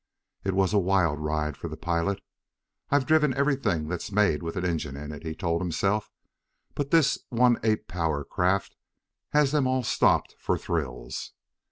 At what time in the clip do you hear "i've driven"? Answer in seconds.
2.89-3.35